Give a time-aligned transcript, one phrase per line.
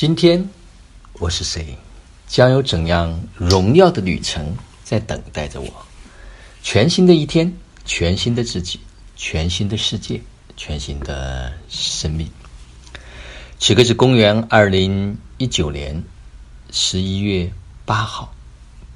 [0.00, 0.48] 今天
[1.14, 1.76] 我是谁？
[2.28, 5.68] 将有怎样荣耀的旅程在等待着我？
[6.62, 7.52] 全新的一天，
[7.84, 8.78] 全新的自己，
[9.16, 10.22] 全新的世界，
[10.56, 12.30] 全新的生命。
[13.58, 16.00] 此刻是公元二零一九年
[16.70, 17.52] 十一月
[17.84, 18.32] 八号，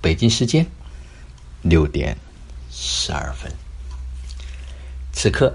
[0.00, 0.66] 北京时间
[1.60, 2.16] 六点
[2.72, 3.52] 十二分。
[5.12, 5.54] 此刻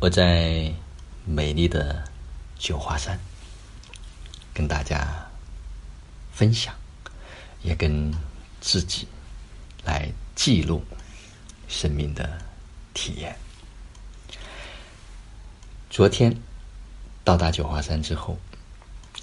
[0.00, 0.72] 我在
[1.24, 2.02] 美丽的
[2.58, 3.16] 九华山。
[4.56, 5.06] 跟大家
[6.32, 6.74] 分享，
[7.62, 8.10] 也跟
[8.58, 9.06] 自己
[9.84, 10.82] 来记录
[11.68, 12.38] 生命的
[12.94, 13.36] 体验。
[15.90, 16.34] 昨天
[17.22, 18.38] 到达九华山之后，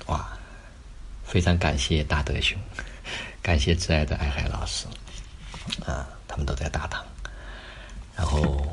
[0.06, 0.38] 哇，
[1.26, 2.56] 非常感谢大德兄，
[3.42, 4.86] 感谢挚爱的爱海老师，
[5.84, 7.04] 啊，他们都在大堂，
[8.16, 8.64] 然后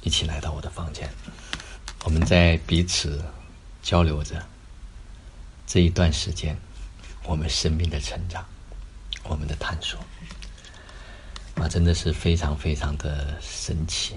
[0.00, 1.06] 一起来到我的房间，
[2.04, 3.22] 我们在彼此
[3.82, 4.42] 交流着。
[5.66, 6.56] 这一段时间，
[7.24, 8.46] 我们生命的成长，
[9.24, 9.98] 我们的探索，
[11.56, 14.16] 啊，真的是非常非常的神奇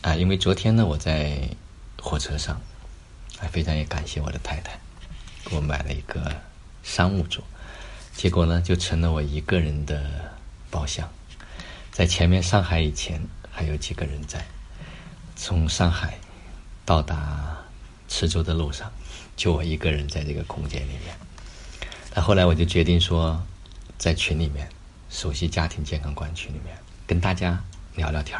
[0.00, 0.16] 啊！
[0.16, 1.48] 因为昨天呢，我在
[2.00, 2.60] 火车上，
[3.38, 4.76] 还非常也感谢我的太太，
[5.44, 6.34] 给我买了一个
[6.82, 7.44] 商务座，
[8.16, 10.34] 结果呢，就成了我一个人的
[10.68, 11.08] 包厢。
[11.92, 14.44] 在前面上海以前，还有几个人在，
[15.36, 16.18] 从上海
[16.84, 17.56] 到达
[18.08, 18.90] 池州的路上。
[19.36, 21.16] 就我一个人在这个空间里面，
[22.14, 23.42] 那后来我就决定说，
[23.98, 24.68] 在群里面，
[25.10, 27.64] 熟悉家庭健康馆群里面，跟大家
[27.96, 28.38] 聊聊天，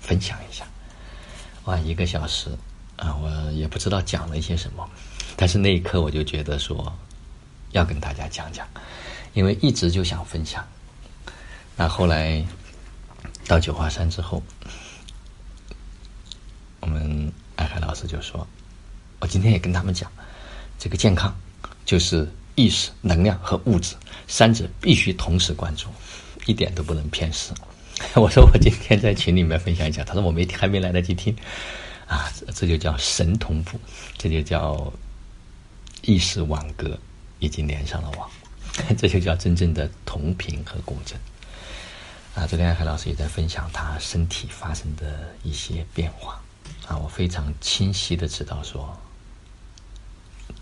[0.00, 0.66] 分享一下。
[1.64, 2.50] 哇，一个小时
[2.96, 4.88] 啊，我也不知道讲了一些什么，
[5.36, 6.92] 但是那一刻我就觉得说，
[7.70, 8.66] 要跟大家讲讲，
[9.32, 10.66] 因为一直就想分享。
[11.76, 12.44] 那后来
[13.46, 14.42] 到九华山之后，
[16.80, 18.46] 我们爱海老师就说。
[19.24, 20.12] 我今天也跟他们讲，
[20.78, 21.34] 这个健康
[21.86, 23.96] 就是意识、能量和物质
[24.28, 25.88] 三者必须同时关注，
[26.44, 27.54] 一点都不能偏失。
[28.20, 31.34] 我说我今天在群里面分享一下，他说我没还没来得及听，
[32.06, 33.80] 啊，这就叫神同步，
[34.18, 34.92] 这就叫
[36.02, 36.98] 意识网格
[37.38, 38.28] 已经连上了网，
[38.98, 41.18] 这就叫真正的同频和共振。
[42.34, 46.42] 啊，昨天海老师也在分享他身体发生的一些变化，
[46.86, 48.94] 啊，我非常清晰的知道说。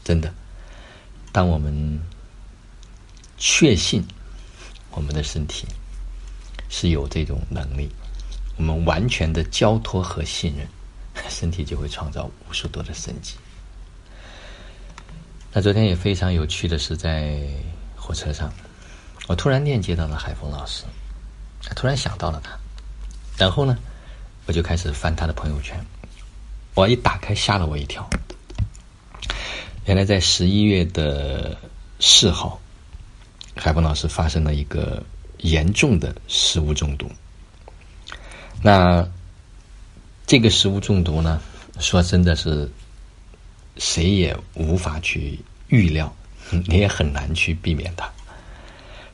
[0.04, 0.32] 真的，
[1.30, 2.00] 当我们
[3.38, 4.04] 确信
[4.90, 5.66] 我们的身体
[6.68, 7.88] 是有这种能力，
[8.56, 10.66] 我们完全的交托和信任，
[11.30, 13.36] 身体就会创造无数多的生机。
[15.52, 17.38] 那昨天也非常有趣的是，在
[17.94, 18.52] 火车上，
[19.28, 20.84] 我突然链接到了海峰老师，
[21.76, 22.58] 突然想到了他，
[23.36, 23.78] 然后呢，
[24.46, 25.78] 我就开始翻他的朋友圈，
[26.74, 28.08] 我一打开，吓了我一跳。
[29.84, 31.56] 原来在十一月的
[31.98, 32.60] 四号，
[33.56, 35.02] 海峰老师发生了一个
[35.38, 37.10] 严重的食物中毒。
[38.62, 39.04] 那
[40.24, 41.42] 这个食物中毒呢，
[41.80, 42.70] 说真的是
[43.76, 46.14] 谁也无法去预料，
[46.68, 48.08] 你也很难去避免它。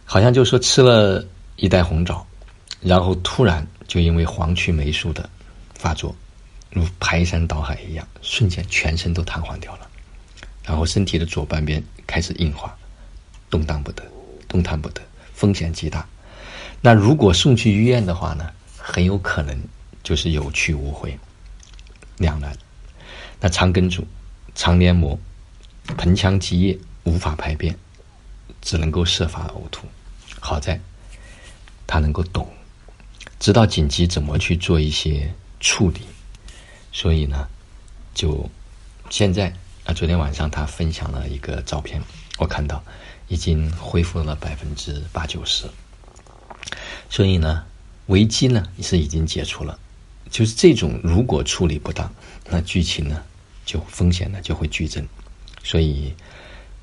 [0.05, 1.25] 好像就说吃了
[1.57, 2.27] 一袋红枣，
[2.83, 5.29] 然后突然就因为黄曲霉素的
[5.75, 6.15] 发作，
[6.71, 9.88] 如排山倒海一样，瞬间全身都瘫痪掉了。
[10.69, 12.77] 然后身体的左半边开始硬化，
[13.49, 14.05] 动荡不得，
[14.47, 15.01] 动弹不得，
[15.33, 16.07] 风险极大。
[16.83, 19.59] 那如果送去医院的话呢，很有可能
[20.03, 21.19] 就是有去无回，
[22.19, 22.55] 两难。
[23.41, 24.07] 那肠梗阻、
[24.55, 25.19] 肠黏膜、
[25.97, 27.75] 盆腔积液无法排便，
[28.61, 29.87] 只能够设法呕吐。
[30.39, 30.79] 好在
[31.87, 32.47] 他能够懂，
[33.41, 36.03] 知道紧急怎么去做一些处理，
[36.93, 37.49] 所以呢，
[38.13, 38.51] 就
[39.09, 39.51] 现在。
[39.89, 42.03] 啊昨天晚上他分享了一个照片，
[42.37, 42.85] 我看到
[43.27, 45.65] 已经恢复了百分之八九十，
[47.09, 47.65] 所以呢，
[48.05, 49.79] 危机呢是已经解除了。
[50.29, 52.13] 就是这种如果处理不当，
[52.51, 53.23] 那剧情呢
[53.65, 55.09] 就风险呢就会剧增。
[55.65, 56.15] 所以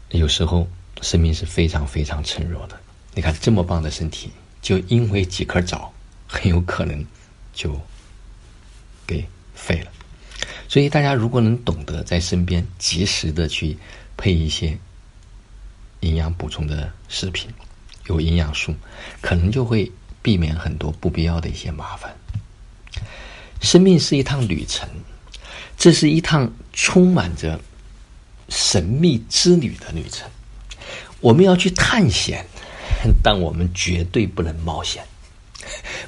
[0.10, 0.68] 有时候
[1.04, 2.76] 生命是非常非常脆弱的。
[3.14, 4.32] 你看这么棒的身体，
[4.64, 5.94] 就因为几颗枣，
[6.26, 7.06] 很有可能
[7.54, 7.80] 就
[9.06, 9.24] 给
[9.54, 9.92] 废了。
[10.76, 13.78] 所以，大家如果能懂得在身边及时的去
[14.18, 14.78] 配一些
[16.02, 17.50] 营养补充的食品，
[18.08, 18.76] 有营养素，
[19.22, 19.90] 可能就会
[20.22, 22.14] 避免很多不必要的一些麻烦。
[23.62, 24.86] 生命是一趟旅程，
[25.78, 27.58] 这是一趟充满着
[28.50, 30.30] 神秘之旅的旅程。
[31.22, 32.46] 我们要去探险，
[33.24, 35.02] 但我们绝对不能冒险。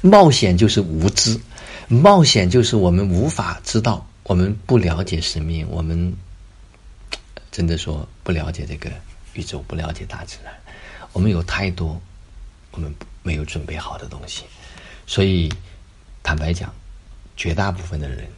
[0.02, 1.40] 冒险就是无知，
[1.88, 4.06] 冒险就是我们无法知道。
[4.28, 6.14] 我们不了解生命，我们
[7.50, 8.92] 真的说不了解这个
[9.32, 10.54] 宇宙，不了解大自然，
[11.14, 11.98] 我们有太多
[12.72, 14.44] 我们没有准备好的东西，
[15.06, 15.50] 所以
[16.22, 16.74] 坦白讲，
[17.38, 18.28] 绝大部分的人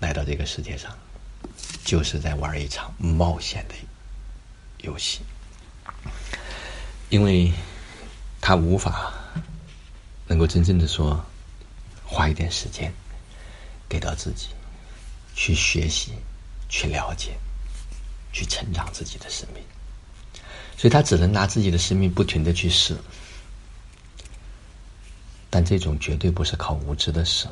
[0.00, 0.92] 来到这个世界上，
[1.84, 3.76] 就是在玩一场冒险的
[4.78, 5.20] 游戏，
[7.10, 7.52] 因为
[8.40, 9.14] 他无法
[10.26, 11.24] 能够真正的说
[12.04, 12.92] 花一点时间
[13.88, 14.48] 给到自己。
[15.34, 16.12] 去学习、
[16.68, 17.36] 去了解。
[18.34, 19.62] 去成长自己的生命，
[20.74, 22.96] 所以他只能拿自己的生命不停的去试，
[25.50, 27.46] 但这种绝对不是靠无知的试，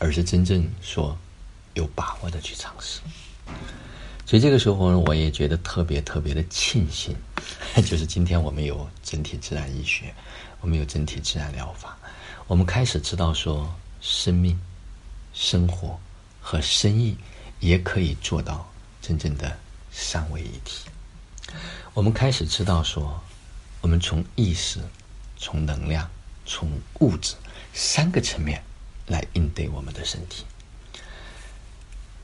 [0.00, 1.16] 而是真正说
[1.74, 2.98] 有把握的去尝试。
[4.26, 7.16] 所以这个时候呢，我也觉得特别特别的庆幸，
[7.86, 10.12] 就是今天我们有整体自然医学，
[10.60, 11.96] 我们有整体自然疗法，
[12.48, 14.58] 我们开始知道说，生命、
[15.32, 15.96] 生活
[16.50, 17.14] 和生意
[17.60, 18.66] 也可以做到
[19.02, 19.54] 真正的。
[19.90, 20.88] 三位一体，
[21.92, 23.20] 我们开始知道说，
[23.82, 24.80] 我们从意识、
[25.36, 26.08] 从能量、
[26.46, 27.34] 从物质
[27.74, 28.62] 三个层面
[29.06, 30.46] 来应对我们的身体。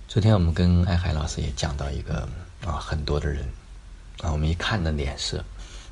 [0.09, 2.27] 昨天我们跟艾海老师也讲到一个
[2.65, 3.47] 啊，很多的人
[4.23, 5.45] 啊，我们一看的脸色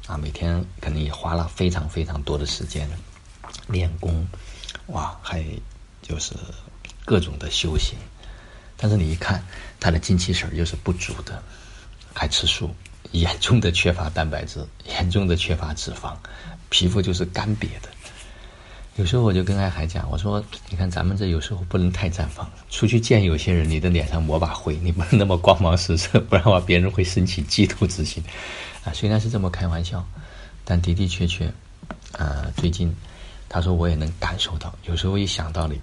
[0.07, 2.89] 啊，每天可能也花了非常非常多的时间
[3.67, 4.27] 练功，
[4.87, 5.45] 哇，还
[6.01, 6.35] 就是
[7.05, 7.99] 各种的修行，
[8.83, 9.41] 但是你一看
[9.79, 11.41] 他的精气神又是不足的。
[12.13, 12.69] 还吃素，
[13.13, 16.15] 严重的缺乏蛋白质，严重的缺乏脂肪，
[16.69, 17.89] 皮肤就是干瘪的。
[18.97, 28.23] 有时候我就跟爱海讲，我说：“你看咱们这有时候不能太绽放，出去见有些人，你的脸上抹把灰，你不能那么光芒四射，不然的话别人会生起嫉妒之心。”
[28.85, 30.07] 啊，虽然是这么开玩笑，
[30.67, 31.51] 但的的确确，
[32.13, 32.95] 啊，最近
[33.49, 35.81] 他说我也能感受到，有时候一想到你，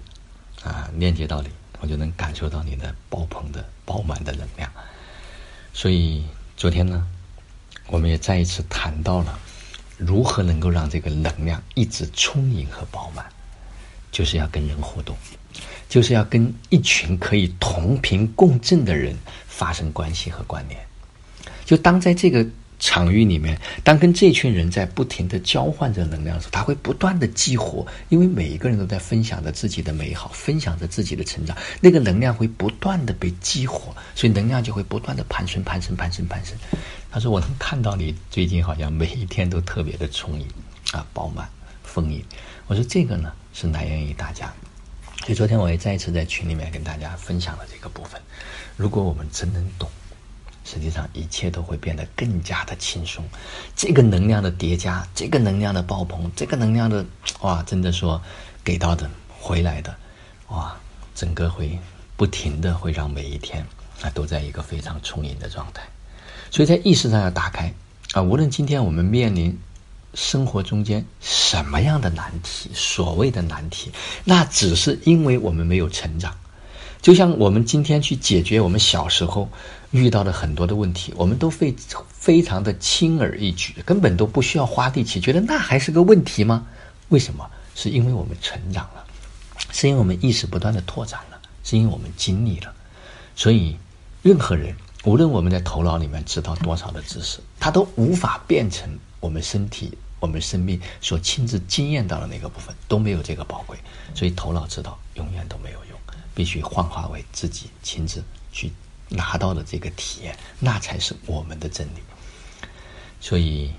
[0.62, 1.48] 啊，链接到你，
[1.80, 4.70] 我就能感受到你的爆棚的、饱满的能量。
[5.72, 6.24] 所以
[6.56, 7.06] 昨天呢，
[7.88, 9.38] 我们也再一次谈到了
[9.96, 13.24] 如何能够让这个能量一直充盈和饱满，
[14.12, 15.16] 就是要跟人互动，
[15.88, 19.16] 就是要跟一群可以同频共振的人
[19.48, 20.80] 发生关系和关联。
[21.64, 22.46] 就当在这个。
[22.80, 36.56] 场域里面，当跟这群人在不停的交换着能量的时候，他会不断的激活，因为每一个人都在分享着自己的美好，分享着自己的成长，那个能量会不断的被激活，所以能量就会不断的攀升、攀升、攀升、攀升。
[37.10, 40.46] 他说：“我能看到你最近好像每一天都特别的充盈
[40.92, 41.46] 啊，饱满、
[41.84, 42.24] 丰盈。”
[42.66, 44.50] 我说：“这个呢是来源于大家。”
[45.20, 48.18] 所以昨天我也再一次在群里面跟大家分享了这个部分。
[48.76, 49.86] 如果我们真能懂。
[50.64, 53.24] 实际上，一切都会变得更加的轻松。
[53.74, 57.04] 这个能量的叠加，这个能量的爆棚，这个能量的
[57.40, 58.20] 哇，真的说
[58.62, 59.94] 给到的回来的
[60.48, 60.76] 哇，
[61.14, 61.78] 整个会
[62.16, 63.66] 不停的会让每一天
[64.02, 65.82] 啊都在一个非常充盈的状态。
[66.50, 67.72] 所以在意识上要打开
[68.12, 69.58] 啊，无论今天我们面临
[70.14, 73.92] 生活中间什么样的难题，所谓的难题，
[74.24, 76.36] 那只是因为我们没有成长。
[77.00, 79.48] 就像我们今天去解决我们小时候
[79.90, 81.74] 遇到的很多的问题，我们都非
[82.08, 86.66] 非常的轻而易举，根本都不需要花力气，觉得那还是个问题吗？
[87.08, 87.50] 为什么？
[87.74, 89.04] 是因为我们成长了，
[89.72, 92.72] 是因为我们意识不断的拓展了，是因为我们经历了。
[93.34, 93.76] 所以，
[94.22, 103.78] 任何人，无论我们在头脑里面知道多少的知识，他都无法变成我们身体、我们生命所亲自经验到的那个部分，都没有这个宝贵。
[104.14, 105.98] 所以，头脑知道永远都没有用。
[106.32, 108.70] 必须幻化为自己亲自去
[109.10, 112.00] 拿到的这个体验，那才是我们的真理。
[113.20, 113.74] 所以，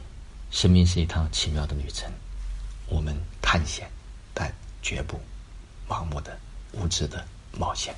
[0.51, 2.11] 生命是一趟奇妙的旅程，
[2.87, 3.89] 我们探险，
[4.33, 5.19] 但绝不
[5.87, 6.37] 盲目的、
[6.73, 7.25] 无知的
[7.57, 7.95] 冒险。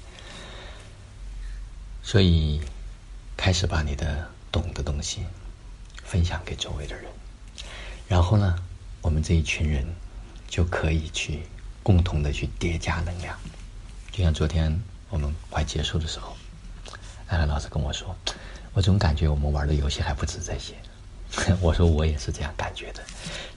[2.01, 2.61] 所以，
[3.35, 5.25] 开始把你的懂的东西
[6.03, 7.05] 分享给周围的人，
[8.07, 8.55] 然后呢，
[9.01, 9.85] 我们这一群人
[10.47, 11.41] 就可以去
[11.81, 13.37] 共同的去叠加能量。
[14.11, 16.37] 就像昨天我们快结束的时候，
[17.53, 18.15] 老师跟我说
[18.73, 20.73] ：“我总感觉我们玩的游戏还不止这些。
[21.61, 23.01] ”我说：“我也是这样感觉的，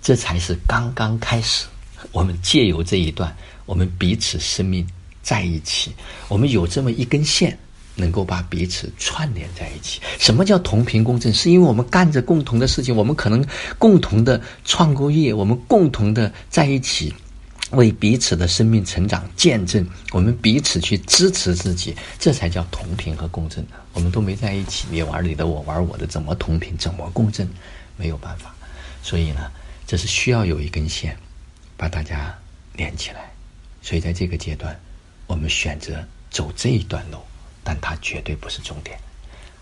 [0.02, 1.64] 这才是刚刚开始。
[2.12, 3.34] 我们借由这一段，
[3.64, 4.86] 我们彼此生命
[5.22, 5.94] 在一起，
[6.28, 7.58] 我们有这么一根线，
[7.94, 10.02] 能够把彼此串联在一起。
[10.18, 11.32] 什么叫同频共振？
[11.32, 13.42] 是因为我们干着共同的事情，我们可能
[13.78, 17.14] 共同的创过业，我们共同的在一起。”
[17.72, 23.66] 为彼此的生命成长见证，我们彼此去支持自己，这才叫同频和共振。
[23.92, 26.76] 我们都没在一起，你玩你的，我玩我的，怎么同频？
[26.76, 27.48] 怎么共振？
[27.96, 28.54] 没有办法。
[29.02, 29.50] 所以呢，
[29.86, 31.16] 这是需要有一根线
[31.76, 32.36] 把大家
[32.74, 33.30] 连起来。
[33.82, 34.78] 所以在这个阶段，
[35.26, 37.18] 我们选择走这一段路，
[37.64, 38.98] 但它绝对不是终点。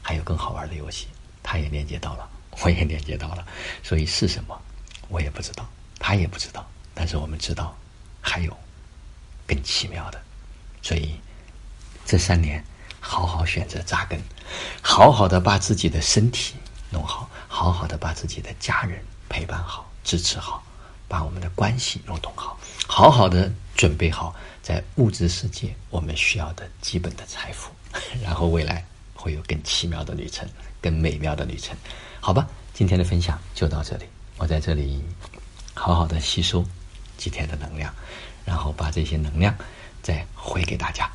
[0.02, 1.06] 还有更好玩的游戏，
[1.42, 2.28] 他也连接到了，
[2.62, 3.46] 我也连接到了，
[3.82, 4.60] 所以是什么，
[5.08, 5.66] 我也不知道，
[5.98, 7.74] 他也不知道，但是我们知道，
[8.24, 8.56] 还有
[9.46, 10.18] 更奇妙的，
[10.80, 11.14] 所以
[12.06, 12.64] 这三年
[12.98, 14.18] 好好选择扎根，
[14.80, 16.54] 好好的把自己的身体
[16.90, 20.64] 弄好，好好的把自己的家人陪伴好、支持好，
[21.06, 27.70] 把我们的关系弄懂好，好好的准备好在物质世界我们需要的基本的财富，
[28.24, 28.84] 然后未来。
[29.16, 30.46] 会有更奇妙的旅程，
[30.82, 31.74] 更美妙的旅程，
[32.20, 32.46] 好吧？
[32.74, 34.04] 今天的分享就到这里，
[34.36, 35.02] 我在这里
[35.72, 36.62] 好好的吸收
[37.16, 37.92] 几天的能量，
[38.44, 39.54] 然后把这些能量
[40.02, 41.10] 再回给大家。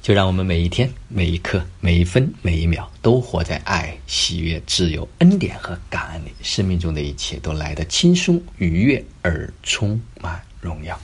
[0.00, 10.98] 就让我们每一天、每一刻、每一分、每一秒都活在爱、喜悦、自由、恩典和感恩里，生命中的一切都来得轻松、愉悦而充满荣耀。